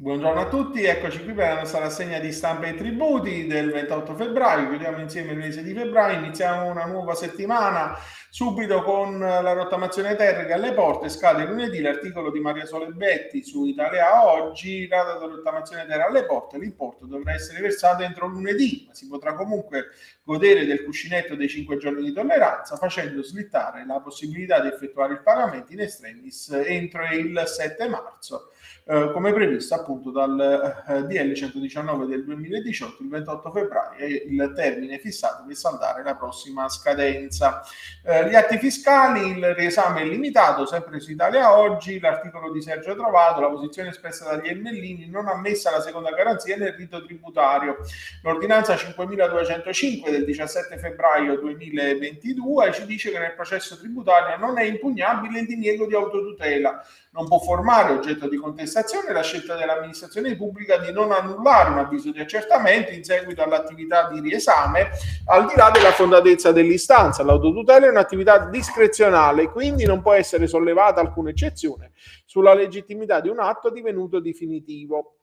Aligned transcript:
Buongiorno 0.00 0.40
a 0.40 0.48
tutti, 0.48 0.82
eccoci 0.82 1.22
qui 1.22 1.34
per 1.34 1.48
la 1.48 1.60
nostra 1.60 1.80
rassegna 1.80 2.18
di 2.20 2.32
stampa 2.32 2.66
e 2.66 2.74
tributi 2.74 3.46
del 3.46 3.70
28 3.70 4.14
febbraio. 4.14 4.70
Chiudiamo 4.70 4.98
insieme 4.98 5.32
il 5.32 5.36
mese 5.36 5.62
di 5.62 5.74
febbraio, 5.74 6.20
iniziamo 6.20 6.70
una 6.70 6.86
nuova 6.86 7.14
settimana 7.14 7.98
subito 8.30 8.82
con 8.82 9.18
la 9.18 9.52
rottamazione 9.52 10.16
terra 10.16 10.54
alle 10.54 10.72
porte. 10.72 11.10
Scade 11.10 11.44
lunedì 11.44 11.82
l'articolo 11.82 12.30
di 12.30 12.40
Maria 12.40 12.64
Sole 12.64 12.86
Betti 12.86 13.44
su 13.44 13.66
Italia 13.66 14.24
Oggi, 14.24 14.86
data 14.86 15.18
di 15.18 15.34
rottamazione 15.34 15.84
terra 15.84 16.06
alle 16.06 16.24
porte. 16.24 16.56
L'importo 16.56 17.04
dovrà 17.04 17.34
essere 17.34 17.60
versato 17.60 18.02
entro 18.02 18.26
lunedì, 18.26 18.84
ma 18.86 18.94
si 18.94 19.06
potrà 19.06 19.34
comunque 19.34 19.88
godere 20.22 20.64
del 20.64 20.82
cuscinetto 20.82 21.34
dei 21.34 21.48
5 21.50 21.76
giorni 21.76 22.02
di 22.02 22.14
tolleranza, 22.14 22.76
facendo 22.76 23.22
slittare 23.22 23.84
la 23.84 24.00
possibilità 24.00 24.60
di 24.60 24.68
effettuare 24.68 25.12
il 25.12 25.22
pagamento 25.22 25.74
in 25.74 25.80
extremis 25.80 26.48
entro 26.64 27.04
il 27.04 27.42
7 27.44 27.86
marzo. 27.86 28.52
Eh, 28.90 29.12
come 29.12 29.32
previsto 29.32 29.74
appunto 29.74 30.10
dal 30.10 30.82
eh, 30.88 31.02
DL 31.04 31.32
119 31.32 32.06
del 32.06 32.24
2018, 32.24 33.02
il 33.04 33.08
28 33.08 33.52
febbraio 33.52 33.98
è 33.98 34.04
il 34.04 34.52
termine 34.56 34.98
fissato 34.98 35.44
per 35.46 35.54
saldare 35.54 36.02
la 36.02 36.16
prossima 36.16 36.68
scadenza. 36.68 37.62
Eh, 38.04 38.28
gli 38.28 38.34
atti 38.34 38.58
fiscali, 38.58 39.38
il 39.38 39.54
riesame 39.54 40.00
è 40.00 40.04
limitato, 40.04 40.66
sempre 40.66 40.98
su 40.98 41.12
Italia 41.12 41.56
Oggi, 41.56 42.00
l'articolo 42.00 42.50
di 42.50 42.60
Sergio 42.62 42.96
Trovato, 42.96 43.40
la 43.40 43.48
posizione 43.48 43.90
espressa 43.90 44.24
dagli 44.24 44.48
Ennellini 44.48 45.08
non 45.08 45.28
ammessa 45.28 45.70
la 45.70 45.80
seconda 45.80 46.10
garanzia 46.10 46.56
nel 46.56 46.72
rito 46.72 47.04
tributario. 47.04 47.76
L'ordinanza 48.22 48.76
5205 48.76 50.10
del 50.10 50.24
17 50.24 50.78
febbraio 50.78 51.38
2022 51.38 52.72
ci 52.72 52.86
dice 52.86 53.12
che 53.12 53.18
nel 53.18 53.34
processo 53.34 53.78
tributario 53.78 54.36
non 54.36 54.58
è 54.58 54.64
impugnabile 54.64 55.40
il 55.40 55.46
diniego 55.46 55.86
di 55.86 55.94
autotutela, 55.94 56.84
non 57.12 57.28
può 57.28 57.38
formare 57.38 57.92
oggetto 57.92 58.28
di 58.28 58.36
contestazione 58.50 59.12
la 59.12 59.22
scelta 59.22 59.54
dell'amministrazione 59.56 60.36
pubblica 60.36 60.78
di 60.78 60.92
non 60.92 61.12
annullare 61.12 61.70
un 61.70 61.78
avviso 61.78 62.10
di 62.10 62.20
accertamento 62.20 62.92
in 62.92 63.04
seguito 63.04 63.42
all'attività 63.42 64.08
di 64.10 64.20
riesame, 64.20 64.90
al 65.26 65.46
di 65.46 65.54
là 65.56 65.70
della 65.70 65.92
fondatezza 65.92 66.50
dell'istanza. 66.52 67.22
L'autotutela 67.22 67.86
è 67.86 67.90
un'attività 67.90 68.38
discrezionale, 68.46 69.48
quindi 69.50 69.84
non 69.84 70.02
può 70.02 70.12
essere 70.12 70.46
sollevata 70.46 71.00
alcuna 71.00 71.30
eccezione 71.30 71.92
sulla 72.24 72.54
legittimità 72.54 73.20
di 73.20 73.28
un 73.28 73.38
atto 73.38 73.70
divenuto 73.70 74.20
definitivo. 74.20 75.19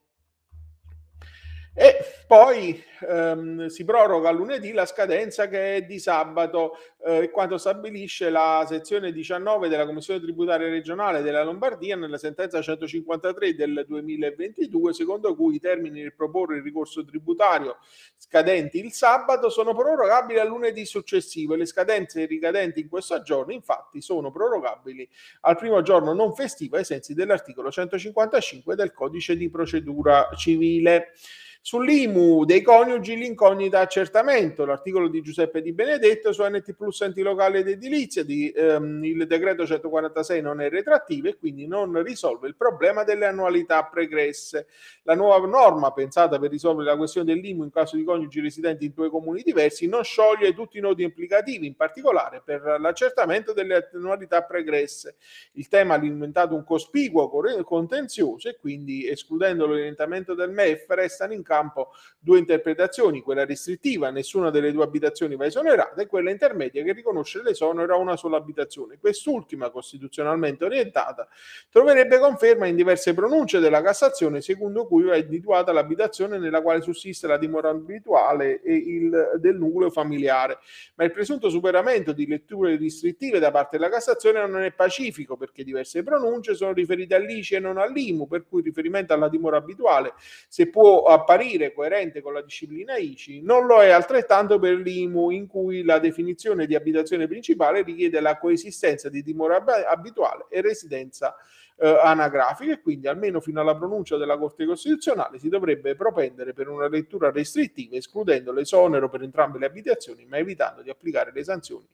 E 1.80 1.96
poi 2.26 2.84
ehm, 3.08 3.68
si 3.68 3.86
proroga 3.86 4.32
lunedì 4.32 4.72
la 4.72 4.88
scadenza 4.88 5.48
che 5.48 5.76
è 5.76 5.82
di 5.84 6.00
sabato, 6.00 6.72
eh, 7.06 7.30
quanto 7.30 7.60
stabilisce 7.60 8.32
la 8.32 8.66
sezione 8.68 9.12
19 9.12 9.68
della 9.70 9.86
Commissione 9.86 10.20
tributaria 10.20 10.70
regionale 10.70 11.22
della 11.22 11.44
Lombardia 11.44 11.96
nella 11.96 12.18
sentenza 12.18 12.64
153 12.64 13.54
del 13.54 13.86
2022, 13.88 14.92
secondo 14.92 15.36
cui 15.36 15.58
i 15.58 15.60
termini 15.60 16.02
per 16.02 16.16
proporre 16.16 16.56
il 16.56 16.64
ricorso 16.64 17.06
tributario 17.06 17.78
scadenti 18.18 18.80
il 18.80 18.92
sabato 18.92 19.50
sono 19.50 19.76
prorogabili 19.76 20.40
al 20.40 20.48
lunedì 20.48 20.84
successivo 20.84 21.54
e 21.54 21.58
le 21.58 21.68
scadenze 21.68 22.26
ricadenti 22.26 22.80
in 22.80 22.90
questo 22.90 23.22
giorno 23.22 23.54
infatti 23.54 24.02
sono 24.02 24.32
prorogabili 24.32 25.08
al 25.42 25.56
primo 25.56 25.84
giorno 25.84 26.14
non 26.14 26.34
festivo 26.34 26.78
ai 26.78 26.86
sensi 26.86 27.14
dell'articolo 27.14 27.70
155 27.70 28.76
del 28.76 28.94
codice 28.94 29.38
di 29.38 29.48
procedura 29.52 30.28
civile. 30.36 31.14
Sull'IMU 31.62 32.46
dei 32.46 32.62
coniugi 32.62 33.18
l'incognita 33.18 33.80
accertamento, 33.80 34.66
l'articolo 34.66 35.08
di 35.10 35.22
Giuseppe 35.22 35.62
Di 35.62 35.74
Benedetto 35.74 36.32
su 36.32 36.44
NT 36.44 36.74
Plus 36.74 37.02
enti 37.02 37.22
locali 37.22 37.60
ed 37.60 37.68
edilizia, 37.68 38.24
di, 38.24 38.50
ehm, 38.50 39.04
il 39.04 39.28
decreto 39.28 39.66
146 39.66 40.42
non 40.42 40.62
è 40.62 40.70
retrattivo 40.70 41.28
e 41.28 41.38
quindi 41.38 41.68
non 41.68 42.02
risolve 42.04 42.48
il 42.48 42.56
problema 42.56 43.04
delle 43.04 43.26
annualità 43.26 43.84
pregresse. 43.84 44.68
La 45.04 45.16
nuova 45.16 45.46
norma 45.46 45.92
pensata 45.92 46.40
per 46.40 46.52
risolvere 46.52 46.90
la 46.90 46.98
questione 46.98 47.34
dell'IMU 47.34 47.64
in 47.64 47.72
caso 47.72 47.98
di 47.98 48.04
coniugi 48.04 48.40
residenti 48.40 48.86
in 48.86 48.94
due 48.96 49.10
comuni 49.10 49.42
diversi 49.42 49.88
non 49.88 50.04
scioglie 50.04 50.54
tutti 50.54 50.78
i 50.78 50.82
nodi 50.82 51.04
implicativi, 51.04 51.68
in 51.68 51.76
particolare 51.76 52.42
per 52.46 52.78
l'accertamento 52.80 53.52
delle 53.52 53.90
annualità 53.94 54.44
pregresse. 54.44 55.16
Il 55.54 55.68
tema 55.68 55.96
ha 55.96 55.98
alimentato 55.98 56.56
un 56.56 56.64
cospicuo 56.64 57.30
contenzioso 57.64 58.50
e 58.50 58.58
quindi 58.58 59.08
escludendo 59.08 59.66
l'orientamento 59.66 60.34
del 60.34 60.52
MEF 60.52 60.86
restano 60.90 61.34
in 61.34 61.44
campo 61.48 61.94
due 62.20 62.38
interpretazioni, 62.38 63.22
quella 63.22 63.46
restrittiva, 63.46 64.12
nessuna 64.12 64.52
delle 64.52 64.72
due 64.72 64.84
abitazioni 64.84 65.36
va 65.36 65.46
esonerata, 65.46 66.02
e 66.02 66.06
quella 66.06 66.30
intermedia 66.30 66.84
che 66.84 66.92
riconosce 66.92 67.42
l'esonero 67.42 67.96
a 67.96 67.98
una 67.98 68.18
sola 68.18 68.38
abitazione. 68.38 69.00
Quest'ultima, 69.00 69.70
costituzionalmente 69.70 70.66
orientata, 70.66 71.28
troverebbe 71.72 72.20
conferma 72.20 72.68
in 72.68 72.76
diverse 72.76 73.14
pronunce 73.14 73.60
della 73.60 73.82
Cassazione, 73.82 74.42
secondo 74.42 74.86
cui 74.86 75.10
è 75.10 75.16
individuata 75.16 75.72
l'abitazione 75.72 76.38
nella 76.38 76.62
quale 76.62 76.82
sussiste 76.82 77.28
la 77.28 77.38
dimora 77.38 77.70
abituale 77.70 78.62
e 78.62 78.74
il, 78.76 79.40
del 79.40 79.56
nucleo 79.56 79.90
familiare. 79.90 80.60
Ma 80.96 81.06
il 81.06 81.12
presunto 81.12 81.50
superamento 81.50 82.12
di 82.12 82.28
letture 82.28 82.78
restrittive 82.78 83.40
da 83.40 83.52
parte 83.52 83.78
della 83.78 83.90
Cassazione 83.90 84.46
non 84.46 84.62
è 84.64 84.74
pacifico, 84.74 85.38
perché 85.38 85.64
diverse 85.64 86.04
pronunce 86.04 86.56
sono 86.56 86.74
riferite 86.74 87.16
all'ICI 87.16 87.56
e 87.56 87.60
non 87.60 87.78
all'IMU, 87.78 88.28
per 88.28 88.46
cui 88.46 88.62
riferimento 88.62 89.14
alla 89.14 89.30
dimora 89.30 89.58
abituale, 89.58 90.14
se 90.50 90.70
può 90.70 91.04
apparire 91.04 91.37
apparire 91.38 91.72
coerente 91.72 92.22
con 92.22 92.34
la 92.34 92.42
disciplina 92.42 92.98
ICI, 92.98 93.42
non 93.42 93.66
lo 93.66 93.82
è 93.82 93.90
altrettanto 93.90 94.60
per 94.60 94.76
l'IMU, 94.76 95.30
in 95.30 95.48
cui 95.48 95.84
la 95.84 96.00
definizione 96.00 96.66
di 96.66 96.76
abitazione 96.76 97.28
principale 97.28 97.84
richiede 97.84 98.20
la 98.20 98.38
coesistenza 98.38 99.10
di 99.10 99.22
dimora 99.22 99.64
abituale 99.88 100.48
e 100.50 100.62
residenza 100.62 101.36
eh, 101.80 101.88
anagrafica 101.88 102.74
e 102.74 102.82
quindi 102.82 103.08
almeno 103.08 103.40
fino 103.40 103.62
alla 103.62 103.76
pronuncia 103.76 104.18
della 104.18 104.38
Corte 104.38 104.66
Costituzionale 104.66 105.38
si 105.38 105.48
dovrebbe 105.48 105.96
propendere 105.96 106.54
per 106.54 106.70
una 106.70 106.88
lettura 106.88 107.30
restrittiva 107.30 107.96
escludendo 107.96 108.52
l'esonero 108.52 109.10
per 109.10 109.22
entrambe 109.22 109.60
le 109.60 109.68
abitazioni 109.68 110.26
ma 110.26 110.38
evitando 110.38 110.82
di 110.82 110.90
applicare 110.90 111.32
le 111.32 111.44
sanzioni 111.44 111.86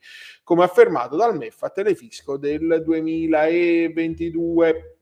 come 0.42 0.64
affermato 0.64 1.18
dal 1.18 1.36
MEF 1.36 1.64
a 1.64 1.70
Telefisco 1.70 2.38
del 2.38 2.81
2022. 2.86 5.00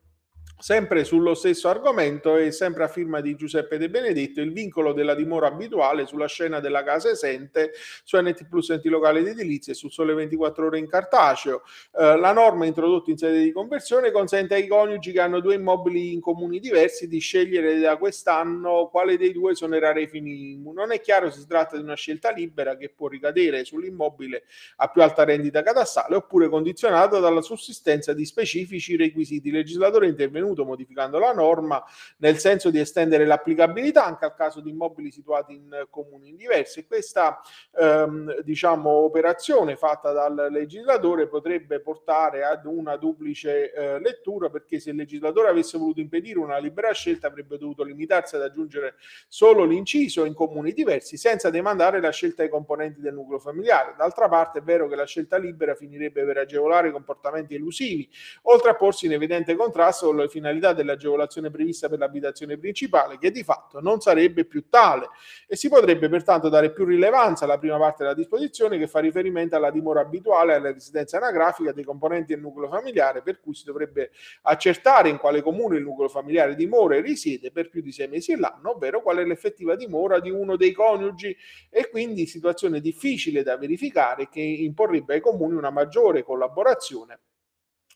Sempre 0.61 1.05
sullo 1.05 1.33
stesso 1.33 1.69
argomento 1.69 2.35
e 2.35 2.51
sempre 2.51 2.83
a 2.83 2.87
firma 2.87 3.19
di 3.19 3.33
Giuseppe 3.33 3.79
De 3.79 3.89
Benedetto, 3.89 4.41
il 4.41 4.53
vincolo 4.53 4.93
della 4.93 5.15
dimora 5.15 5.47
abituale 5.47 6.05
sulla 6.05 6.27
scena 6.27 6.59
della 6.59 6.83
casa 6.83 7.09
esente 7.09 7.71
su 8.03 8.15
NT 8.21 8.47
Plus 8.47 8.69
enti 8.69 8.87
locali 8.87 9.21
ed 9.21 9.27
edilizie 9.29 9.73
e 9.73 9.75
sul 9.75 9.89
sole 9.91 10.13
24 10.13 10.67
ore 10.67 10.77
in 10.77 10.87
cartaceo. 10.87 11.63
Eh, 11.97 12.15
la 12.15 12.31
norma 12.31 12.67
introdotta 12.67 13.09
in 13.09 13.17
sede 13.17 13.41
di 13.41 13.51
conversione 13.51 14.11
consente 14.11 14.53
ai 14.53 14.67
coniugi 14.67 15.11
che 15.11 15.19
hanno 15.19 15.39
due 15.39 15.55
immobili 15.55 16.13
in 16.13 16.21
comuni 16.21 16.59
diversi 16.59 17.07
di 17.07 17.17
scegliere 17.17 17.79
da 17.79 17.97
quest'anno 17.97 18.87
quale 18.91 19.17
dei 19.17 19.31
due 19.31 19.53
esonerare 19.53 20.03
i 20.03 20.07
fini. 20.07 20.61
Non 20.61 20.91
è 20.91 21.01
chiaro 21.01 21.31
se 21.31 21.39
si 21.39 21.47
tratta 21.47 21.75
di 21.75 21.81
una 21.81 21.95
scelta 21.95 22.29
libera 22.29 22.77
che 22.77 22.89
può 22.89 23.07
ricadere 23.07 23.65
sull'immobile 23.65 24.43
a 24.75 24.89
più 24.89 25.01
alta 25.01 25.23
rendita 25.23 25.63
catastale 25.63 26.17
oppure 26.17 26.49
condizionata 26.49 27.17
dalla 27.17 27.41
sussistenza 27.41 28.13
di 28.13 28.25
specifici 28.25 28.95
requisiti. 28.95 29.47
Il 29.47 29.55
legislatore 29.55 30.05
intervenuto 30.05 30.49
intervenuto 30.51 30.65
modificando 30.65 31.17
la 31.17 31.33
norma 31.33 31.83
nel 32.17 32.37
senso 32.37 32.69
di 32.69 32.79
estendere 32.79 33.25
l'applicabilità 33.25 34.05
anche 34.05 34.25
al 34.25 34.35
caso 34.35 34.59
di 34.59 34.69
immobili 34.69 35.11
situati 35.11 35.55
in 35.55 35.87
comuni 35.89 36.35
diversi. 36.35 36.85
Questa 36.85 37.39
ehm, 37.77 38.41
diciamo, 38.41 38.89
operazione 38.89 39.75
fatta 39.75 40.11
dal 40.11 40.47
legislatore 40.51 41.27
potrebbe 41.27 41.79
portare 41.79 42.43
ad 42.43 42.65
una 42.65 42.97
duplice 42.97 43.71
eh, 43.71 43.99
lettura 43.99 44.49
perché 44.49 44.79
se 44.79 44.91
il 44.91 44.97
legislatore 44.97 45.49
avesse 45.49 45.77
voluto 45.77 45.99
impedire 45.99 46.39
una 46.39 46.57
libera 46.57 46.91
scelta 46.91 47.27
avrebbe 47.27 47.57
dovuto 47.57 47.83
limitarsi 47.83 48.35
ad 48.35 48.43
aggiungere 48.43 48.95
solo 49.27 49.63
l'inciso 49.63 50.25
in 50.25 50.33
comuni 50.33 50.73
diversi 50.73 51.17
senza 51.17 51.49
demandare 51.49 52.01
la 52.01 52.11
scelta 52.11 52.43
ai 52.43 52.49
componenti 52.49 52.99
del 53.01 53.13
nucleo 53.13 53.39
familiare. 53.39 53.95
D'altra 53.97 54.27
parte 54.27 54.59
è 54.59 54.61
vero 54.61 54.87
che 54.87 54.95
la 54.95 55.05
scelta 55.05 55.37
libera 55.37 55.75
finirebbe 55.75 56.23
per 56.25 56.37
agevolare 56.37 56.91
comportamenti 56.91 57.55
elusivi, 57.55 58.09
oltre 58.43 58.71
a 58.71 58.75
porsi 58.75 59.05
in 59.05 59.13
evidente 59.13 59.55
contrasto 59.55 60.07
con 60.07 60.17
le 60.17 60.27
finalità 60.27 60.40
dell'agevolazione 60.73 61.49
prevista 61.49 61.89
per 61.89 61.99
l'abitazione 61.99 62.57
principale, 62.57 63.17
che 63.17 63.31
di 63.31 63.43
fatto 63.43 63.79
non 63.79 63.99
sarebbe 63.99 64.45
più 64.45 64.67
tale. 64.69 65.09
E 65.47 65.55
si 65.55 65.69
potrebbe 65.69 66.09
pertanto 66.09 66.49
dare 66.49 66.71
più 66.71 66.85
rilevanza 66.85 67.45
alla 67.45 67.57
prima 67.57 67.77
parte 67.77 68.03
della 68.03 68.15
disposizione 68.15 68.77
che 68.77 68.87
fa 68.87 68.99
riferimento 68.99 69.55
alla 69.55 69.71
dimora 69.71 70.01
abituale 70.01 70.53
e 70.53 70.55
alla 70.55 70.71
residenza 70.71 71.17
anagrafica 71.17 71.71
dei 71.71 71.83
componenti 71.83 72.33
del 72.33 72.41
nucleo 72.41 72.69
familiare, 72.69 73.21
per 73.21 73.39
cui 73.39 73.53
si 73.53 73.65
dovrebbe 73.65 74.11
accertare 74.43 75.09
in 75.09 75.17
quale 75.17 75.41
comune 75.41 75.77
il 75.77 75.83
nucleo 75.83 76.09
familiare 76.09 76.55
dimora 76.55 76.95
e 76.95 77.01
risiede 77.01 77.51
per 77.51 77.69
più 77.69 77.81
di 77.81 77.91
sei 77.91 78.07
mesi 78.07 78.33
all'anno, 78.33 78.71
ovvero 78.71 79.01
qual 79.01 79.17
è 79.17 79.25
l'effettiva 79.25 79.75
dimora 79.75 80.19
di 80.19 80.29
uno 80.29 80.55
dei 80.55 80.71
coniugi. 80.71 81.35
E 81.69 81.89
quindi 81.89 82.25
situazione 82.25 82.79
difficile 82.81 83.43
da 83.43 83.57
verificare 83.57 84.29
che 84.29 84.41
imporrebbe 84.41 85.15
ai 85.15 85.21
comuni 85.21 85.55
una 85.55 85.69
maggiore 85.69 86.23
collaborazione 86.23 87.19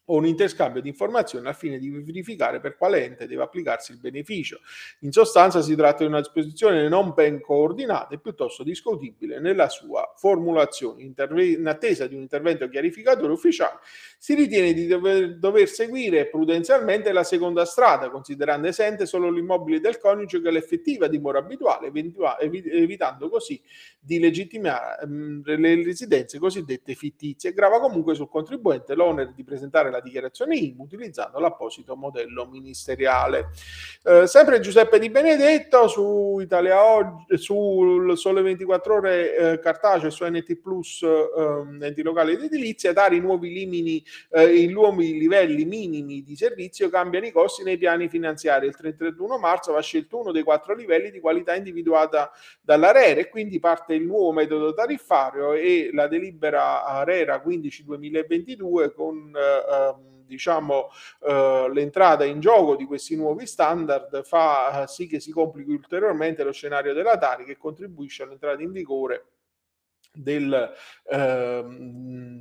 o 0.06 0.18
un 0.18 0.25
interscambio 0.25 0.81
di 0.81 0.90
informazioni 0.90 1.48
al 1.48 1.56
fine 1.56 1.80
di 1.80 1.90
verificare 1.90 2.60
per 2.60 2.78
quale 2.78 3.04
ente 3.04 3.28
deve 3.28 3.44
applicarsi 3.44 3.92
il 3.92 4.00
beneficio. 4.00 4.60
In 5.00 5.12
sostanza 5.12 5.62
si 5.62 5.75
tratta 5.75 6.04
di 6.04 6.10
una 6.10 6.19
disposizione 6.19 6.88
non 6.88 7.13
ben 7.13 7.42
coordinata 7.42 8.13
e 8.13 8.19
piuttosto 8.19 8.63
discutibile 8.63 9.40
nella 9.40 9.69
sua 9.69 10.13
formulazione. 10.16 11.04
In 11.04 11.68
attesa 11.68 12.07
di 12.07 12.16
un 12.16 12.22
intervento 12.22 12.68
chiarificatore 12.68 13.31
ufficiale, 13.31 13.80
si 14.18 14.36
ritiene 14.36 14.74
di 14.74 14.86
dover, 14.88 15.38
dover 15.38 15.68
seguire 15.68 16.28
prudenzialmente 16.28 17.12
la 17.12 17.24
seconda 17.24 17.66
strada, 17.66 18.10
considerando 18.10 18.68
esente 18.68 19.06
solo 19.06 19.30
l'immobile 19.30 19.80
del 19.80 19.98
coniuge 19.98 20.42
che 20.42 20.52
l'effettiva 20.52 21.07
dimora 21.07 21.40
abituale, 21.40 21.92
evitando 21.94 23.30
così 23.30 23.60
di 24.00 24.19
legittimare 24.19 25.06
mh, 25.06 25.42
le 25.46 25.84
residenze 25.84 26.38
cosiddette 26.38 26.94
fittizie. 26.94 27.54
Grava 27.54 27.80
comunque 27.80 28.13
sul 28.16 28.30
contribuente 28.30 28.94
l'onere 28.96 29.34
di 29.36 29.44
presentare 29.44 29.90
la 29.95 30.01
dichiarazione 30.01 30.56
IMU 30.56 30.83
utilizzando 30.83 31.39
l'apposito 31.39 31.95
modello 31.95 32.45
ministeriale. 32.45 33.50
Eh, 34.03 34.27
sempre 34.27 34.59
Giuseppe 34.59 35.00
Di 35.00 35.09
Benedetto 35.09 35.88
su 35.88 36.39
Italia 36.39 36.83
Oggi, 36.83 37.38
sul 37.38 38.18
Sole 38.18 38.42
24 38.42 38.95
Ore 38.95 39.36
eh, 39.36 39.59
cartaceo 39.59 40.09
su 40.09 40.25
NT 40.25 40.56
Plus 40.57 41.01
eh, 41.01 41.86
enti 41.86 42.01
locali 42.01 42.33
ed 42.33 42.44
edilizia, 42.44 42.94
dare 42.94 43.15
i 43.15 43.19
nuovi, 43.19 43.51
limini, 43.51 44.03
eh, 44.31 44.62
i 44.62 44.68
nuovi 44.68 45.18
livelli 45.18 45.65
minimi 45.65 46.24
di 46.24 46.36
servizio 46.36 46.89
cambiano 46.89 47.25
i 47.25 47.31
costi 47.31 47.63
nei 47.63 47.77
piani 47.77 48.09
finanziari. 48.09 48.68
Il 48.68 48.75
31 48.75 49.38
marzo 49.38 49.71
va 49.74 49.81
scelto 49.81 50.19
uno 50.19 50.31
dei 50.31 50.44
quattro 50.44 50.75
livelli 50.75 51.12
di 51.12 51.19
qualità 51.19 51.56
individuata 51.56 52.31
dalla 52.62 52.92
RERE 52.92 53.21
e 53.21 53.30
quindi 53.30 53.59
parte 53.59 53.94
il 53.94 54.06
nuovo 54.06 54.31
metodo 54.31 54.74
tariffario 54.74 55.53
e 55.53 55.89
la 55.94 56.07
delibera 56.07 56.86
ARERA 56.86 57.42
15-2022 57.45 58.94
con 58.94 59.31
eh, 59.36 59.84
diciamo, 60.25 60.89
eh, 61.21 61.69
l'entrata 61.71 62.25
in 62.25 62.39
gioco 62.39 62.75
di 62.75 62.85
questi 62.85 63.15
nuovi 63.15 63.45
standard 63.45 64.23
fa 64.23 64.83
eh, 64.83 64.87
sì 64.87 65.07
che 65.07 65.19
si 65.19 65.31
complichi 65.31 65.71
ulteriormente 65.71 66.43
lo 66.43 66.51
scenario 66.51 66.93
della 66.93 67.17
Tari 67.17 67.45
che 67.45 67.57
contribuisce 67.57 68.23
all'entrata 68.23 68.61
in 68.61 68.71
vigore 68.71 69.25
del 70.15 70.73
eh, 71.07 71.63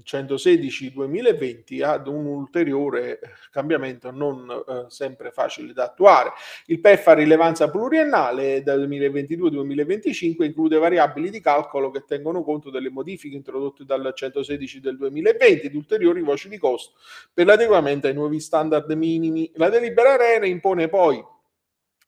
116-2020 0.04 1.82
ad 1.82 2.06
un 2.06 2.26
ulteriore 2.26 3.18
cambiamento 3.50 4.10
non 4.10 4.48
eh, 4.50 4.84
sempre 4.88 5.30
facile 5.30 5.72
da 5.72 5.84
attuare. 5.84 6.32
Il 6.66 6.80
PEF 6.80 7.06
ha 7.08 7.14
rilevanza 7.14 7.70
pluriennale 7.70 8.62
dal 8.62 8.88
2022-2025 8.88 10.44
include 10.44 10.78
variabili 10.78 11.30
di 11.30 11.40
calcolo 11.40 11.90
che 11.90 12.04
tengono 12.06 12.42
conto 12.42 12.70
delle 12.70 12.90
modifiche 12.90 13.36
introdotte 13.36 13.84
dal 13.84 14.12
116 14.14 14.80
del 14.80 14.96
2020 14.96 15.66
ed 15.66 15.74
ulteriori 15.74 16.22
voci 16.22 16.48
di 16.48 16.58
costo 16.58 16.92
per 17.32 17.46
l'adeguamento 17.46 18.06
ai 18.06 18.14
nuovi 18.14 18.40
standard 18.40 18.90
minimi. 18.92 19.50
La 19.54 19.68
delibera 19.68 20.14
Arena 20.14 20.46
impone 20.46 20.88
poi 20.88 21.22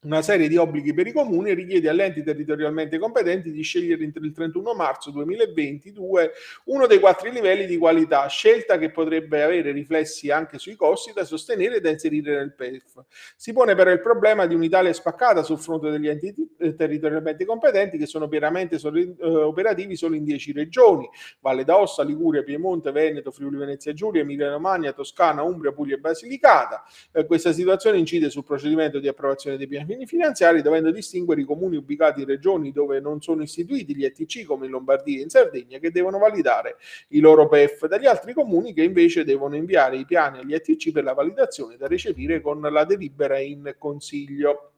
una 0.07 0.23
serie 0.23 0.49
di 0.49 0.57
obblighi 0.57 0.95
per 0.95 1.09
i 1.09 1.13
comuni 1.13 1.51
e 1.51 1.55
richiede 1.55 1.89
agli 1.89 2.01
enti 2.01 2.23
territorialmente 2.23 2.99
competenti 2.99 3.51
di 3.51 3.63
scegliere 3.63 4.05
entro 4.05 4.25
il 4.25 4.33
31 4.33 4.73
marzo 4.75 5.11
2022 5.11 6.33
uno 6.67 6.87
dei 6.87 7.01
quattro 7.01 7.29
livelli 7.29 7.67
di 7.67 7.77
qualità, 7.77 8.27
scelta 8.29 8.79
che 8.79 8.91
potrebbe 8.91 9.43
avere 9.43 9.73
riflessi 9.73 10.31
anche 10.31 10.59
sui 10.59 10.77
costi 10.77 11.13
da 11.13 11.25
sostenere 11.25 11.77
e 11.77 11.81
da 11.81 11.91
inserire 11.91 12.37
nel 12.37 12.55
PEF. 12.55 13.05
Si 13.35 13.53
pone 13.53 13.75
però 13.75 13.91
il 13.91 14.01
problema 14.01 14.47
di 14.47 14.55
un'Italia 14.55 14.93
spaccata 14.93 15.43
sul 15.43 15.59
fronte 15.59 15.91
degli 15.91 16.09
enti 16.09 16.35
eh, 16.59 16.75
territorialmente 16.75 17.45
competenti 17.45 17.99
che 17.99 18.07
sono 18.07 18.29
pienamente 18.29 18.77
eh, 18.77 19.27
operativi 19.27 19.97
solo 19.97 20.15
in 20.15 20.23
10 20.23 20.53
regioni, 20.53 21.09
Valle 21.41 21.65
d'Aosta, 21.65 22.05
Liguria, 22.05 22.45
Piemonte, 22.45 22.93
Veneto, 22.93 23.33
Friuli 23.33 23.57
Venezia 23.57 23.93
Giulia, 23.93 24.23
Emilia 24.23 24.51
Romagna, 24.51 24.93
Toscana, 24.93 25.43
Umbria, 25.43 25.73
Puglia 25.73 25.97
e 25.97 25.99
Basilicata. 25.99 26.85
Eh, 27.13 27.27
questa 27.27 27.53
situazione 27.53 27.99
incide 27.99 28.31
sul 28.31 28.45
procedimento 28.45 29.01
di 29.01 29.09
approvazione 29.09 29.57
dei 29.57 29.67
piani 29.67 29.96
termini 29.97 30.07
finanziari, 30.07 30.63
dovendo 30.63 30.91
distinguere 30.91 31.41
i 31.41 31.45
comuni 31.45 31.77
ubicati 31.77 32.21
in 32.21 32.27
regioni 32.27 32.71
dove 32.71 33.01
non 33.01 33.23
sono 33.23 33.43
istituiti 33.43 33.97
gli 33.97 34.05
ETC 34.05 34.45
come 34.45 34.67
in 34.67 34.73
Lombardia 34.73 35.19
e 35.19 35.23
in 35.23 35.31
Sardegna 35.31 35.79
che 35.79 35.91
devono 35.91 36.19
validare 36.19 36.77
i 37.09 37.21
loro 37.21 37.49
PEF 37.49 37.87
dagli 37.87 38.07
altri 38.07 38.35
comuni 38.35 38.75
che 38.75 38.83
invece 38.83 39.25
devono 39.25 39.57
inviare 39.57 39.97
i 39.97 40.05
piani 40.05 40.39
agli 40.39 40.55
ETC 40.55 40.93
per 40.93 41.05
la 41.05 41.15
validazione 41.15 41.77
da 41.77 41.87
recepire 41.87 42.41
con 42.41 42.61
la 42.61 42.85
delibera 42.85 43.39
in 43.39 43.75
consiglio. 43.79 44.73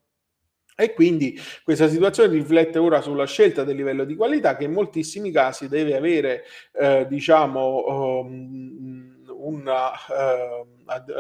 E 0.81 0.94
quindi 0.94 1.37
questa 1.65 1.88
situazione 1.88 2.32
riflette 2.32 2.79
ora 2.79 3.00
sulla 3.00 3.26
scelta 3.26 3.65
del 3.65 3.75
livello 3.75 4.05
di 4.05 4.15
qualità 4.15 4.56
che 4.56 4.65
in 4.65 4.73
moltissimi 4.73 5.32
casi 5.32 5.67
deve 5.67 5.97
avere, 5.97 6.44
eh, 6.73 7.05
diciamo, 7.09 8.20
um, 8.20 9.17
una 9.38 9.91
uh, 9.91 10.78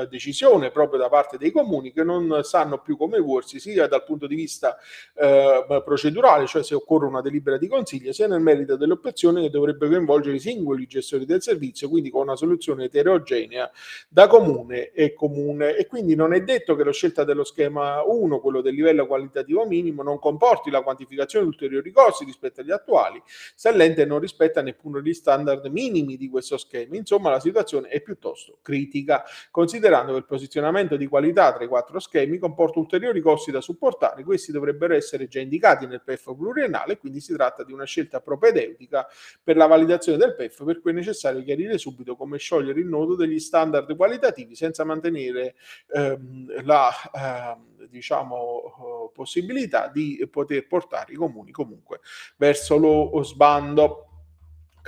decisione 0.08 0.70
proprio 0.70 0.98
da 0.98 1.08
parte 1.08 1.36
dei 1.36 1.50
comuni 1.50 1.92
che 1.92 2.02
non 2.02 2.40
sanno 2.42 2.78
più 2.78 2.96
come 2.96 3.20
muoversi 3.20 3.60
sia 3.60 3.86
dal 3.86 4.04
punto 4.04 4.26
di 4.26 4.34
vista 4.34 4.76
uh, 5.14 5.82
procedurale, 5.82 6.46
cioè 6.46 6.62
se 6.62 6.74
occorre 6.74 7.06
una 7.06 7.20
delibera 7.20 7.58
di 7.58 7.68
consiglio, 7.68 8.12
sia 8.12 8.26
nel 8.26 8.40
merito 8.40 8.76
delle 8.76 8.92
opzioni 8.92 9.42
che 9.42 9.50
dovrebbe 9.50 9.88
coinvolgere 9.88 10.36
i 10.36 10.40
singoli 10.40 10.86
gestori 10.86 11.24
del 11.24 11.42
servizio, 11.42 11.88
quindi 11.88 12.10
con 12.10 12.22
una 12.22 12.36
soluzione 12.36 12.84
eterogenea 12.84 13.70
da 14.08 14.26
comune 14.26 14.90
e 14.92 15.12
comune. 15.12 15.76
E 15.76 15.86
quindi 15.86 16.14
non 16.14 16.32
è 16.32 16.42
detto 16.42 16.74
che 16.74 16.84
la 16.84 16.92
scelta 16.92 17.24
dello 17.24 17.44
schema 17.44 18.02
1, 18.02 18.40
quello 18.40 18.60
del 18.60 18.74
livello 18.74 19.06
qualitativo 19.06 19.66
minimo, 19.66 20.02
non 20.02 20.18
comporti 20.18 20.70
la 20.70 20.82
quantificazione 20.82 21.44
di 21.44 21.50
ulteriori 21.50 21.90
costi 21.90 22.24
rispetto 22.24 22.60
agli 22.60 22.70
attuali, 22.70 23.22
se 23.54 23.72
l'ente 23.72 24.04
non 24.04 24.18
rispetta 24.18 24.62
neppure 24.62 25.02
gli 25.02 25.12
standard 25.12 25.66
minimi 25.66 26.16
di 26.16 26.28
questo 26.28 26.56
schema. 26.56 26.96
Insomma, 26.96 27.30
la 27.30 27.40
situazione 27.40 27.88
è 27.88 28.00
piuttosto 28.00 28.58
critica, 28.62 29.24
considerando 29.58 30.12
che 30.12 30.18
il 30.18 30.24
posizionamento 30.24 30.96
di 30.96 31.08
qualità 31.08 31.52
tra 31.52 31.64
i 31.64 31.66
quattro 31.66 31.98
schemi 31.98 32.38
comporta 32.38 32.78
ulteriori 32.78 33.20
costi 33.20 33.50
da 33.50 33.60
supportare. 33.60 34.22
Questi 34.22 34.52
dovrebbero 34.52 34.94
essere 34.94 35.26
già 35.26 35.40
indicati 35.40 35.84
nel 35.88 36.00
PEF 36.00 36.32
pluriennale, 36.36 36.96
quindi 36.96 37.18
si 37.18 37.34
tratta 37.34 37.64
di 37.64 37.72
una 37.72 37.82
scelta 37.82 38.20
propedeutica 38.20 39.08
per 39.42 39.56
la 39.56 39.66
validazione 39.66 40.16
del 40.16 40.36
PEF, 40.36 40.64
per 40.64 40.80
cui 40.80 40.92
è 40.92 40.94
necessario 40.94 41.42
chiarire 41.42 41.76
subito 41.76 42.14
come 42.14 42.38
sciogliere 42.38 42.78
il 42.78 42.86
nodo 42.86 43.16
degli 43.16 43.40
standard 43.40 43.96
qualitativi 43.96 44.54
senza 44.54 44.84
mantenere 44.84 45.56
ehm, 45.92 46.64
la 46.64 46.92
eh, 47.12 47.86
diciamo, 47.88 49.10
possibilità 49.12 49.88
di 49.88 50.24
poter 50.30 50.68
portare 50.68 51.14
i 51.14 51.16
comuni 51.16 51.50
comunque 51.50 51.98
verso 52.36 52.76
lo 52.76 53.24
sbando. 53.24 54.07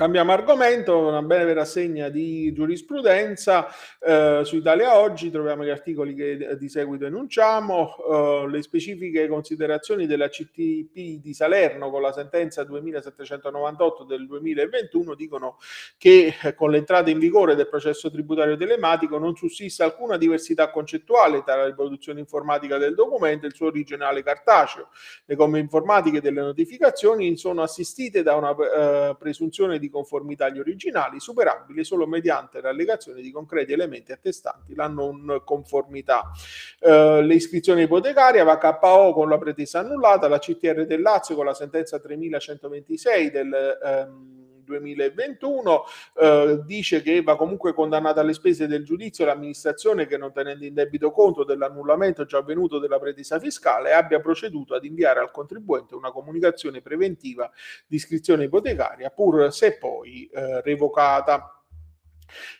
Cambiamo 0.01 0.33
argomento, 0.33 0.97
una 0.97 1.21
breve 1.21 1.53
rassegna 1.53 2.09
di 2.09 2.55
giurisprudenza 2.55 3.69
eh, 3.99 4.41
su 4.45 4.57
Italia 4.57 4.99
Oggi, 4.99 5.31
troviamo 5.31 5.63
gli 5.63 5.69
articoli 5.69 6.15
che 6.15 6.57
di 6.59 6.71
seguito 6.71 7.05
enunciamo, 7.05 7.97
eh, 7.99 8.49
le 8.49 8.63
specifiche 8.63 9.29
considerazioni 9.29 10.07
della 10.07 10.31
CTP 10.31 11.21
di 11.21 11.35
Salerno 11.35 11.91
con 11.91 12.01
la 12.01 12.13
sentenza 12.13 12.65
2798 12.65 14.05
del 14.05 14.27
2021 14.27 15.15
dicono 15.15 15.59
che 15.99 16.35
eh, 16.45 16.55
con 16.55 16.71
l'entrata 16.71 17.11
in 17.11 17.19
vigore 17.19 17.55
del 17.55 17.69
processo 17.69 18.11
tributario 18.11 18.57
telematico 18.57 19.19
non 19.19 19.37
sussiste 19.37 19.83
alcuna 19.83 20.17
diversità 20.17 20.71
concettuale 20.71 21.43
tra 21.45 21.57
la 21.57 21.67
riproduzione 21.67 22.21
informatica 22.21 22.79
del 22.79 22.95
documento 22.95 23.45
e 23.45 23.49
il 23.51 23.55
suo 23.55 23.67
originale 23.67 24.23
cartaceo. 24.23 24.89
Le 25.27 25.35
gomme 25.35 25.59
informatiche 25.59 26.23
delle 26.23 26.41
notificazioni 26.41 27.37
sono 27.37 27.61
assistite 27.61 28.23
da 28.23 28.35
una 28.37 28.57
eh, 28.57 29.17
presunzione 29.19 29.79
di 29.79 29.89
conformità 29.91 30.47
agli 30.47 30.59
originali, 30.59 31.21
superabili 31.21 31.85
solo 31.85 32.07
mediante 32.07 32.61
l'allegazione 32.61 33.21
di 33.21 33.31
concreti 33.31 33.73
elementi 33.73 34.13
attestanti 34.13 34.75
la 34.75 34.89
non 34.89 35.43
conformità. 35.45 36.31
Eh, 36.79 37.23
le 37.23 37.35
iscrizioni 37.35 37.83
ipotecarie, 37.83 38.43
va 38.43 38.59
KO 38.59 39.13
con 39.13 39.29
la 39.29 39.39
pretesa 39.39 39.81
annullata, 39.81 40.29
la 40.29 40.39
CTR 40.39 40.87
del 40.87 41.03
Lazio 41.03 41.35
con 41.35 41.45
la 41.45 41.55
sentenza 41.55 41.99
3126 41.99 43.31
del 43.31 43.79
ehm, 43.83 44.40
2021 44.71 45.85
eh, 46.21 46.61
dice 46.65 47.03
che 47.03 47.23
va 47.23 47.37
comunque 47.37 47.75
condannata 47.75 48.21
alle 48.21 48.33
spese 48.33 48.67
del 48.67 48.85
giudizio 48.85 49.25
l'amministrazione 49.25 50.07
che 50.07 50.17
non 50.17 50.33
tenendo 50.33 50.65
in 50.65 50.75
debito 50.75 51.11
conto 51.11 51.45
dell'annullamento 51.45 52.25
già 52.25 52.39
avvenuto 52.39 52.79
della 52.79 52.99
pretesa 52.99 53.39
fiscale 53.39 53.93
abbia 53.93 54.21
proceduto 54.21 54.75
ad 54.75 54.85
inviare 54.85 55.21
al 55.21 55.31
contribuente 55.31 55.95
una 55.95 56.11
comunicazione 56.11 56.81
preventiva 56.81 57.51
di 57.87 57.97
iscrizione 57.97 58.45
ipotecaria 58.45 59.11
pur 59.11 59.53
se 59.53 59.77
poi 59.77 60.29
eh, 60.33 60.61
revocata. 60.63 61.60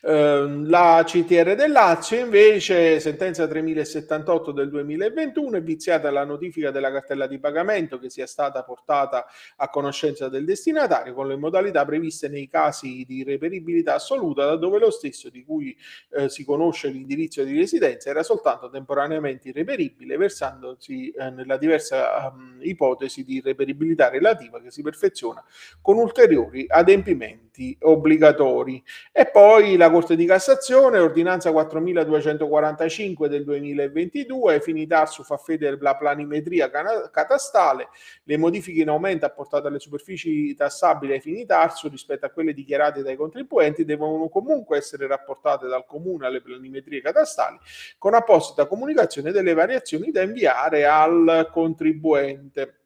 Ehm, 0.03 0.69
la 0.69 1.03
CTR 1.05 1.55
del 1.55 1.73
Lazio 1.73 2.19
invece, 2.19 3.01
sentenza 3.01 3.47
3078 3.47 4.53
del 4.53 4.71
2021, 4.71 5.57
è 5.59 5.63
viziata 5.63 6.11
la 6.11 6.25
notifica 6.25 6.71
della 6.71 6.91
cartella 6.91 7.27
di 7.27 7.39
pagamento 7.39 7.99
che 7.99 8.11
sia 8.11 8.27
stata 8.27 8.63
portata 8.63 9.27
a 9.57 9.69
conoscenza 9.69 10.29
del 10.29 10.45
destinatario 10.45 11.15
con 11.15 11.29
le 11.29 11.37
modalità 11.37 11.85
previste 11.85 12.29
nei 12.29 12.49
casi 12.49 13.05
di 13.07 13.23
reperibilità 13.25 13.95
assoluta, 13.95 14.45
da 14.45 14.57
dove 14.57 14.79
lo 14.79 14.91
stesso 14.91 15.29
di 15.31 15.45
cui 15.45 15.77
eh, 16.13 16.29
si 16.29 16.45
conosce 16.45 16.89
l'indirizzo 16.89 17.43
di 17.45 17.57
residenza 17.57 18.11
era 18.11 18.23
soltanto 18.23 18.71
temporaneamente 18.71 19.49
irreperibile, 19.49 20.17
versandosi 20.17 21.11
eh, 21.11 21.31
nella 21.31 21.57
diversa 21.57 22.33
um, 22.33 22.59
ipotesi 22.61 23.25
di 23.25 23.41
reperibilità 23.41 24.09
relativa 24.09 24.61
che 24.61 24.71
si 24.71 24.83
perfeziona 24.83 25.45
con 25.81 25.97
ulteriori 25.99 26.65
adempimenti 26.69 27.77
obbligatori. 27.81 28.83
E 29.13 29.27
poi 29.27 29.60
Poi 29.61 29.77
la 29.77 29.91
Corte 29.91 30.17
di 30.17 30.25
Cassazione, 30.25 30.99
ordinanza 31.01 31.53
4245 31.53 33.29
del 33.29 33.45
2022, 33.45 34.59
Finitarsu 34.59 35.23
fa 35.23 35.37
fede 35.37 35.69
della 35.69 35.97
planimetria 35.97 36.71
catastale, 37.11 37.91
le 38.23 38.39
modifiche 38.39 38.81
in 38.81 38.89
aumento 38.89 39.27
apportate 39.27 39.67
alle 39.67 39.79
superfici 39.79 40.55
tassabili 40.55 41.13
ai 41.13 41.21
Finitarsu 41.21 41.91
rispetto 41.91 42.25
a 42.25 42.31
quelle 42.31 42.55
dichiarate 42.55 43.03
dai 43.03 43.17
contribuenti 43.17 43.85
devono 43.85 44.31
comunque 44.31 44.79
essere 44.79 45.07
rapportate 45.07 45.67
dal 45.67 45.85
Comune 45.85 46.25
alle 46.25 46.41
planimetrie 46.41 47.03
catastali 47.03 47.59
con 47.99 48.15
apposita 48.15 48.65
comunicazione 48.65 49.31
delle 49.31 49.53
variazioni 49.53 50.11
da 50.11 50.23
inviare 50.23 50.87
al 50.87 51.51
contribuente. 51.53 52.80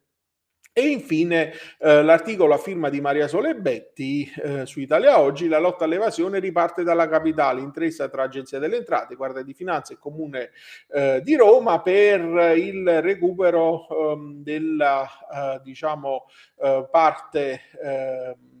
E 0.77 0.89
infine 0.89 1.53
eh, 1.79 2.03
l'articolo 2.03 2.53
a 2.53 2.57
firma 2.57 2.89
di 2.89 2.99
Maria 2.99 3.29
Solebetti 3.29 4.29
eh, 4.43 4.65
su 4.65 4.81
Italia 4.81 5.21
Oggi, 5.21 5.47
la 5.47 5.57
lotta 5.57 5.85
all'evasione 5.85 6.39
riparte 6.39 6.83
dalla 6.83 7.07
capitale, 7.07 7.61
intesa 7.61 8.09
tra 8.09 8.23
Agenzia 8.23 8.59
delle 8.59 8.75
Entrate, 8.75 9.15
Guardia 9.15 9.41
di 9.41 9.53
Finanza 9.53 9.93
e 9.93 9.97
Comune 9.97 10.49
eh, 10.89 11.21
di 11.23 11.33
Roma 11.37 11.81
per 11.81 12.57
il 12.57 13.01
recupero 13.01 13.87
ehm, 13.87 14.43
della 14.43 15.07
eh, 15.33 15.61
diciamo, 15.63 16.25
eh, 16.61 16.85
parte 16.91 17.61
ehm, 17.81 18.54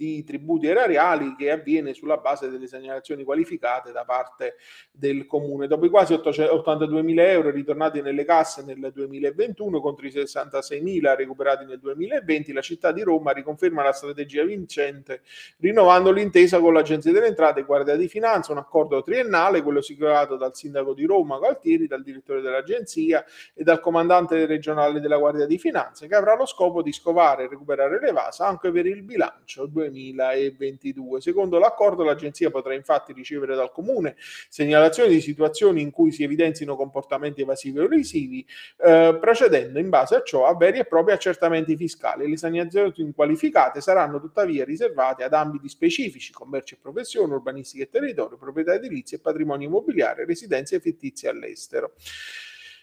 di 0.00 0.24
tributi 0.24 0.66
erariali 0.66 1.34
che 1.36 1.50
avviene 1.50 1.92
sulla 1.92 2.16
base 2.16 2.48
delle 2.48 2.66
segnalazioni 2.66 3.22
qualificate 3.22 3.92
da 3.92 4.06
parte 4.06 4.54
del 4.90 5.26
comune. 5.26 5.66
Dopo 5.66 5.84
i 5.84 5.90
quasi 5.90 6.14
82 6.14 7.02
mila 7.02 7.26
euro 7.26 7.50
ritornati 7.50 8.00
nelle 8.00 8.24
casse 8.24 8.64
nel 8.64 8.92
2021 8.94 9.78
contro 9.78 10.06
i 10.06 10.10
66 10.10 10.80
mila 10.80 11.14
recuperati 11.14 11.66
nel 11.66 11.78
2020, 11.80 12.54
la 12.54 12.62
città 12.62 12.92
di 12.92 13.02
Roma 13.02 13.32
riconferma 13.32 13.82
la 13.82 13.92
strategia 13.92 14.42
vincente 14.42 15.20
rinnovando 15.58 16.12
l'intesa 16.12 16.60
con 16.60 16.72
l'Agenzia 16.72 17.12
delle 17.12 17.26
Entrate 17.26 17.60
e 17.60 17.64
Guardia 17.64 17.96
di 17.96 18.08
Finanza, 18.08 18.52
un 18.52 18.58
accordo 18.58 19.02
triennale, 19.02 19.60
quello 19.60 19.82
siglato 19.82 20.36
dal 20.36 20.56
sindaco 20.56 20.94
di 20.94 21.04
Roma 21.04 21.38
Galtieri, 21.38 21.86
dal 21.86 22.02
direttore 22.02 22.40
dell'agenzia 22.40 23.22
e 23.52 23.62
dal 23.62 23.80
comandante 23.80 24.46
regionale 24.46 24.98
della 24.98 25.18
Guardia 25.18 25.44
di 25.44 25.58
Finanza, 25.58 26.06
che 26.06 26.14
avrà 26.14 26.36
lo 26.36 26.46
scopo 26.46 26.80
di 26.80 26.90
scovare 26.90 27.44
e 27.44 27.48
recuperare 27.48 28.00
l'evasa 28.00 28.46
anche 28.46 28.72
per 28.72 28.86
il 28.86 29.02
bilancio 29.02 29.66
2020. 29.66 29.88
2022. 29.90 31.20
Secondo 31.20 31.58
l'accordo 31.58 32.04
l'Agenzia 32.04 32.50
potrà 32.50 32.74
infatti 32.74 33.12
ricevere 33.12 33.54
dal 33.54 33.72
Comune 33.72 34.16
segnalazioni 34.48 35.14
di 35.14 35.20
situazioni 35.20 35.82
in 35.82 35.90
cui 35.90 36.12
si 36.12 36.22
evidenzino 36.22 36.76
comportamenti 36.76 37.42
evasivi 37.42 37.78
o 37.78 37.88
lesivi, 37.88 38.46
eh, 38.84 39.16
procedendo 39.20 39.78
in 39.78 39.88
base 39.88 40.16
a 40.16 40.22
ciò 40.22 40.46
a 40.46 40.56
veri 40.56 40.78
e 40.78 40.84
propri 40.84 41.12
accertamenti 41.12 41.76
fiscali. 41.76 42.28
Le 42.28 42.36
segnalazioni 42.36 43.12
qualificate 43.12 43.80
saranno 43.80 44.20
tuttavia 44.20 44.64
riservate 44.64 45.24
ad 45.24 45.34
ambiti 45.34 45.68
specifici, 45.68 46.32
commercio 46.32 46.74
e 46.74 46.78
professione, 46.80 47.34
urbanistica 47.34 47.84
e 47.84 47.88
territorio, 47.88 48.36
proprietà 48.36 48.74
edilizia 48.74 49.16
e 49.16 49.20
patrimonio 49.20 49.68
immobiliare, 49.68 50.24
residenze 50.24 50.80
fittizie 50.80 51.28
all'estero. 51.28 51.94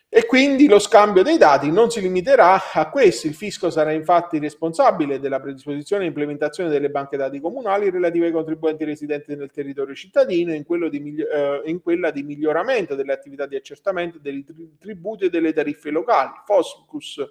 E 0.09 0.25
quindi 0.25 0.69
lo 0.69 0.79
scambio 0.79 1.21
dei 1.21 1.37
dati 1.37 1.69
non 1.69 1.91
si 1.91 1.99
limiterà 1.99 2.71
a 2.71 2.89
questo. 2.89 3.27
Il 3.27 3.33
fisco 3.33 3.69
sarà 3.69 3.91
infatti 3.91 4.39
responsabile 4.39 5.19
della 5.19 5.41
predisposizione 5.41 6.05
e 6.05 6.07
implementazione 6.07 6.69
delle 6.69 6.89
banche 6.89 7.17
dati 7.17 7.41
comunali 7.41 7.89
relative 7.89 8.27
ai 8.27 8.31
contribuenti 8.31 8.85
residenti 8.85 9.35
nel 9.35 9.51
territorio 9.51 9.93
cittadino 9.93 10.53
in, 10.53 10.63
di, 10.89 11.21
eh, 11.21 11.61
in 11.65 11.81
quella 11.81 12.09
di 12.11 12.23
miglioramento 12.23 12.95
delle 12.95 13.11
attività 13.11 13.45
di 13.47 13.57
accertamento 13.57 14.17
dei 14.17 14.45
tributi 14.79 15.25
e 15.25 15.29
delle 15.29 15.51
tariffe 15.51 15.89
locali, 15.89 16.31
Foscus. 16.45 17.21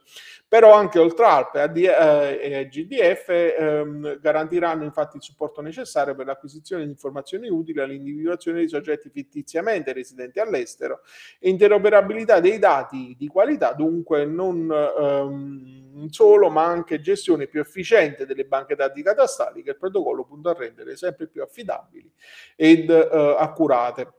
Però 0.47 0.75
anche 0.75 0.99
Oltralp 0.99 1.55
eh, 1.55 2.39
e 2.43 2.69
GDF 2.69 3.29
ehm, 3.31 4.21
garantiranno 4.21 4.85
infatti 4.85 5.17
il 5.17 5.23
supporto 5.23 5.63
necessario 5.63 6.15
per 6.15 6.27
l'acquisizione 6.27 6.85
di 6.85 6.91
informazioni 6.91 7.49
utili 7.49 7.81
all'individuazione 7.81 8.59
dei 8.59 8.69
soggetti 8.69 9.09
fittiziamente 9.09 9.95
residenti 9.95 10.41
all'estero 10.41 11.01
e 11.39 11.49
interoperabilità 11.49 12.39
dei 12.39 12.59
dati 12.59 12.65
dati 12.67 13.15
di 13.17 13.29
qualità, 13.29 13.73
dunque 13.73 14.25
non 14.25 14.69
ehm, 14.69 16.09
solo 16.09 16.51
ma 16.51 16.65
anche 16.65 17.01
gestione 17.01 17.47
più 17.47 17.61
efficiente 17.61 18.27
delle 18.27 18.45
banche 18.45 18.75
dati 18.75 19.03
catastali 19.03 19.63
che 19.63 19.71
il 19.71 19.77
protocollo 19.77 20.25
punta 20.25 20.51
a 20.51 20.55
rendere 20.55 20.97
sempre 20.97 21.29
più 21.29 21.43
affidabili 21.43 22.11
ed 22.57 22.91
eh, 22.91 23.37
accurate. 23.39 24.13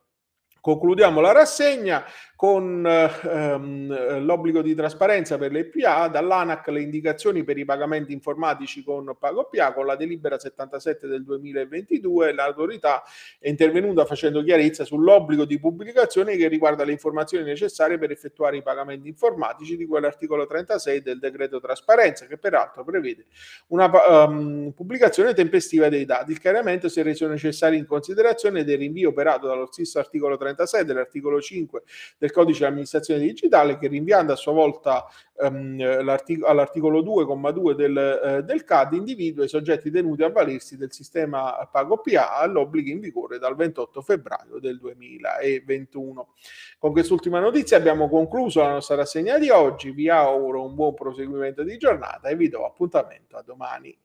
Concludiamo 0.62 1.20
la 1.20 1.34
rassegna 1.34 2.06
con 2.38 2.86
ehm, 2.86 4.24
l'obbligo 4.24 4.62
di 4.62 4.76
trasparenza 4.76 5.38
per 5.38 5.52
le 5.52 5.66
PA, 5.66 6.08
dall'ANAC 6.08 6.68
le 6.68 6.82
indicazioni 6.82 7.44
per 7.44 7.58
i 7.58 7.66
pagamenti 7.66 8.14
informatici 8.14 8.84
con 8.84 9.16
PagoPA, 9.20 9.74
con 9.74 9.88
la 9.88 9.96
delibera 9.96 10.38
77 10.38 11.08
del 11.08 11.24
2022 11.24 12.34
l'autorità 12.34 13.04
è 13.40 13.50
intervenuta 13.50 14.06
facendo 14.06 14.44
chiarezza 14.44 14.86
sull'obbligo 14.86 15.46
di 15.46 15.60
pubblicazione 15.60 16.38
che 16.38 16.48
riguarda 16.48 16.84
le 16.84 16.92
informazioni 16.92 17.44
necessarie 17.44 17.98
per 17.98 18.12
effettuare 18.12 18.58
i 18.58 18.62
pagamenti 18.62 19.08
informatici 19.08 19.76
di 19.76 19.88
quell'articolo 19.88 20.46
36 20.46 21.02
del 21.02 21.18
decreto 21.18 21.60
trasparenza 21.60 22.28
che 22.28 22.38
peraltro 22.38 22.84
prevede 22.84 23.26
una 23.68 23.90
um, 24.26 24.72
pubblicazione 24.76 25.34
tempestiva 25.34 25.90
dei 25.90 26.06
dati. 26.06 26.32
Il 26.32 26.40
chiarimento 26.40 26.88
si 26.88 27.00
è 27.00 27.04
reso 27.04 27.28
necessario 27.28 27.80
in 27.80 27.88
considerazione 27.88 28.64
del 28.64 28.78
rinvio 28.78 29.10
operato 29.10 29.48
dallo 29.48 29.66
stesso 29.66 29.98
articolo 29.98 30.38
36 30.38 30.68
36 30.68 30.86
dell'articolo 30.86 31.42
5 31.42 31.84
del 32.18 32.27
codice 32.32 32.60
dell'amministrazione 32.60 33.20
digitale 33.22 33.78
che 33.78 33.88
rinviando 33.88 34.34
a 34.34 34.36
sua 34.36 34.54
volta 34.54 35.06
ehm, 35.40 35.80
all'articolo 36.46 37.02
2,2 37.02 37.72
del, 37.74 37.98
eh, 37.98 38.44
del 38.44 38.64
CAD 38.64 38.94
individua 38.94 39.46
i 39.46 39.50
soggetti 39.50 39.92
tenuti 39.92 40.24
a 40.24 40.30
valersi 40.30 40.78
del 40.78 40.92
sistema 40.92 41.68
Pago 41.72 41.98
PA 41.98 42.38
all'obbligo 42.38 42.90
in 42.90 43.00
vigore 43.00 43.40
dal 43.40 43.56
28 43.56 44.02
febbraio 44.02 44.60
del 44.60 44.78
2021. 44.78 46.34
Con 46.78 46.92
quest'ultima 46.92 47.40
notizia 47.40 47.78
abbiamo 47.78 48.10
concluso 48.10 48.62
la 48.62 48.72
nostra 48.72 48.96
rassegna 48.96 49.38
di 49.38 49.50
oggi, 49.50 49.92
vi 49.92 50.10
auguro 50.10 50.64
un 50.64 50.76
buon 50.76 50.94
proseguimento 50.94 51.64
di 51.64 51.78
giornata 51.78 52.30
e 52.30 52.36
vi 52.36 52.50
do 52.50 52.66
appuntamento 52.66 53.38
a 53.38 53.44
domani. 53.44 53.98